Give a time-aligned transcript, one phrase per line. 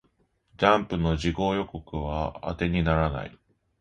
[0.57, 3.37] ジャンプの次号予告は当てにならない